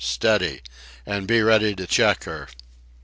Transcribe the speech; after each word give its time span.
Steady! 0.03 0.63
And 1.05 1.27
be 1.27 1.43
ready 1.43 1.75
to 1.75 1.85
check 1.85 2.23
her!" 2.23 2.47